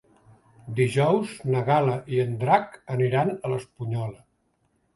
Dijous 0.79 1.33
na 1.55 1.61
Gal·la 1.67 1.99
i 2.15 2.23
en 2.25 2.35
Drac 2.45 2.81
aniran 2.97 3.33
a 3.37 3.55
l'Espunyola. 3.55 4.21